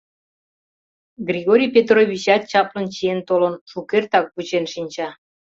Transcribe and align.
Григорий 1.27 1.73
Петровичат 1.75 2.41
чаплын 2.51 2.87
чиен 2.95 3.19
толын, 3.27 3.55
шукертак 3.69 4.25
вучен 4.33 4.65
шинча. 4.73 5.09